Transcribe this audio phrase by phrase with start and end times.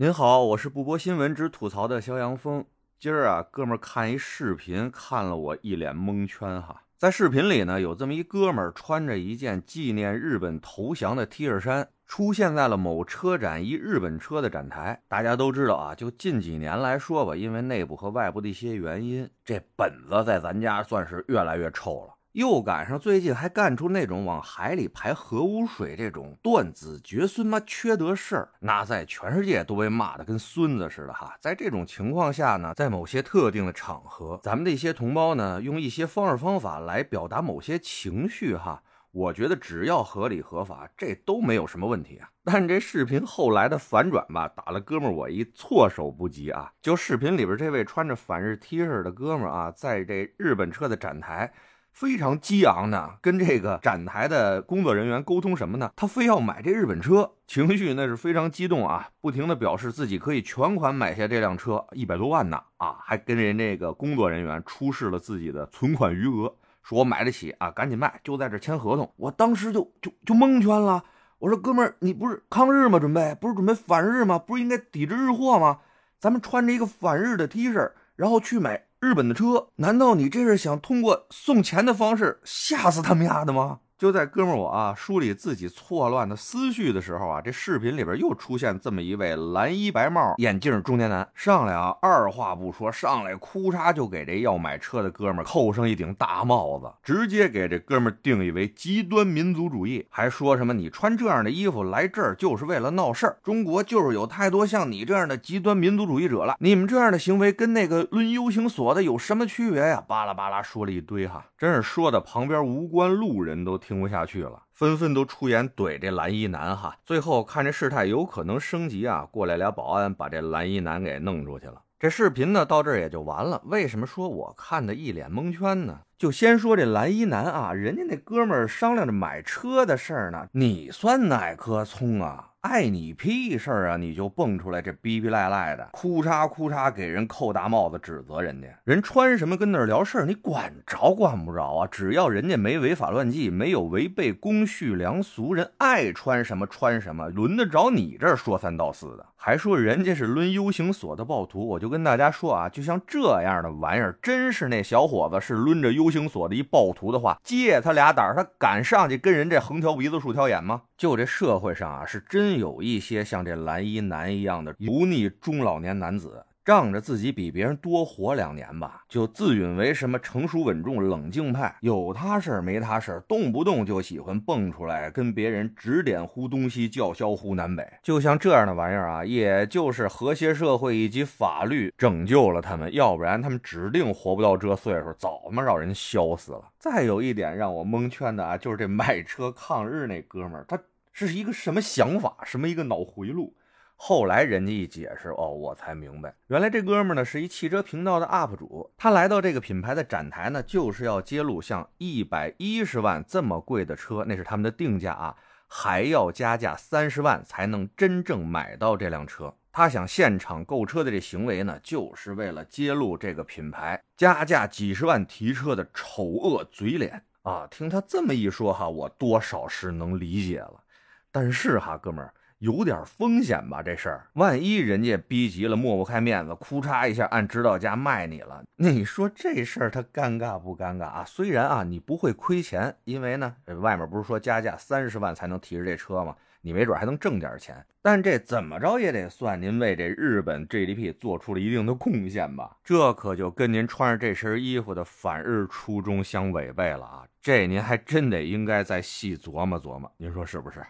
[0.00, 2.64] 您好，我是不播新闻只吐槽的肖阳峰。
[3.00, 6.84] 今儿啊，哥们儿看一视频，看了我一脸蒙圈哈。
[6.96, 15.02] 在视频里呢，有这么一哥们儿穿着一件纪念日本投降的 T 恤衫，出现在了某车展一日本车的展台。
[15.08, 22.14] 大家都知道啊，就近几年来说吧，因为内部和外部的一些原因，这本子在咱家算是越来越臭了。
[22.38, 31.36] 又赶上最近还干出那种往海里排核污水这种断子绝孙妈缺德事儿，那在全世界都被骂的跟孙子似的哈。
[31.40, 38.80] 在这种情况下呢，在某些特定的场合，咱们的一些同胞呢，用一些方式方法来表达某些情绪哈，
[39.10, 42.28] 我觉得只要合理合法，这都没有什么问题啊。
[42.44, 46.70] 但这视频后来的反转吧，打了哥们儿我一措手不及啊。
[46.80, 51.52] 就视频里边这位穿着反日 T 恤的哥们啊，在这日本车的展台。
[51.98, 55.90] 非常激昂的跟这个展台的工作人员沟通什么呢？
[55.96, 69.12] 他非要买这日本车，情绪那是非常激动啊，不停的表示自己可以全款买下这辆车，一百多万呢啊，还跟人这个工作人员出示了自己的存款余额，说我买得起啊，赶紧卖，就在这签合同。
[69.16, 71.02] 我当时就就就蒙圈了，
[71.40, 73.00] 我说哥们儿，你不是抗日吗？
[73.00, 74.38] 准备不是准备反日吗？
[74.38, 75.80] 不是应该抵制日货吗？
[76.20, 78.84] 咱们穿着一个反日的 T 恤，然后去买。
[79.00, 83.78] 日本的车，难道你这是想通过送钱的方式吓死他们丫的吗？
[83.98, 110.04] 就在哥们儿我啊梳理自己错乱的思绪的时候啊，这视频里边又出现这么一位蓝衣白帽、眼镜中年男，上来啊，二话不说，上来哭嚓就给这要买车的哥们儿扣上一顶大帽子，直接给这哥们儿定义为极端民族主义，还说什么你穿这样的衣服来这儿就是为了闹事儿，中国就是有太多像你这样的极端民族主义者了，你们这样的行为跟那个抡 U 型锁的有什么区别呀？
[110.06, 113.87] 巴拉巴拉说了一堆哈，真是说的旁边无关路人都听。
[113.88, 116.94] 听不下去了，纷纷都出言怼这蓝衣男哈。
[117.06, 121.80] 最后看这事态有可能升级啊，过来俩保安把这蓝衣男给弄出去了。
[122.00, 123.60] 这视频呢到这儿也就完了。
[123.64, 125.98] 为什么说我看的一脸蒙圈呢？
[126.16, 132.44] 就先说这蓝衣男啊，人家那哥们儿商量着买车的事儿呢，你算哪棵葱啊？
[132.60, 133.96] 碍你屁事儿啊！
[133.96, 141.88] 你就蹦出来这逼逼赖赖的，哭嚓哭嚓给人扣大帽子，指责人家人穿什么跟那儿聊事儿，你管着管不着啊？
[141.90, 149.24] 只要人家没违法乱纪，没有违背公序良俗，人爱穿什么穿什么，轮得着你这儿说三道四的？
[149.48, 160.82] 还说人家是抡 U 型锁的暴徒，我就跟大家说啊，就像这样的玩意儿，真是那小伙子是抡着 U 型锁的一暴徒的话，借他俩胆儿，他敢上去跟人这横挑鼻子竖挑眼吗？
[160.98, 166.44] 就这社会上啊，是真有一些像这蓝衣男一样的油腻中老年男子。
[166.68, 177.90] 仗着自己比别人多活两年吧，就自允为什么成熟稳重、冷静派，有他事儿没他事儿，动不动就喜欢蹦出来跟别人指点呼东西，叫嚣呼南北。
[178.02, 186.68] 就像这样的玩意儿啊，也就是和谐社会以及法律拯救了他们，要不然他们指定活不到这岁数，早他妈让人削死了。
[186.78, 190.78] 再有一点让我蒙圈的啊，就是这卖车抗日那哥们儿，他
[191.14, 193.54] 是一个什么想法，什么一个脑回路？
[194.00, 209.52] 后来人家一解释，哦，我才明白，原来这哥们呢是一汽车频道的 UP 主，他来到这个品牌的展台呢，就是要揭露像一百一十万这么贵的车，那是他们的定价啊，还要加价三十万才能真正买到这辆车。
[209.72, 217.66] 他想现场购车的这行为呢，就是为了揭露这个品牌加价几十万提车的丑恶嘴脸啊！
[217.68, 220.84] 听他这么一说哈，我多少是能理解了，
[221.32, 222.32] 但是哈，哥们儿。
[222.58, 231.24] 有点风险吧，这事儿，万一人家逼急了，抹不开面子，哭嚓一下按指导价卖你了，那你说这事儿他尴尬不尴尬啊？
[231.24, 236.34] 虽然啊，你不会亏钱，因为呢，外面不是说加价三十万才能提着这车吗？
[236.60, 242.76] 你没准还能挣点钱，但这怎么着也得算您为这日本 GDP 做出了一定的贡献吧？
[242.82, 247.24] 这可就跟您穿着这身衣服的反日初衷相违背了啊！
[247.40, 250.84] 这您还真得应该再细琢磨琢磨，您说是不是？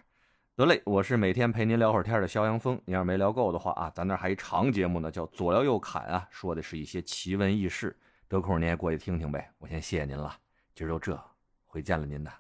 [0.59, 2.75] 得嘞，我是每天陪您聊会儿天的肖阳峰。
[2.85, 7.97] 您要是没聊够的话啊，咱那还一长节目呢，叫左聊右侃啊，说的是一些奇闻异事，
[8.27, 9.53] 得空您也过去听听呗。
[9.59, 10.37] 我先谢谢您了，
[10.75, 11.17] 今儿就这，
[11.65, 12.33] 回见了您的。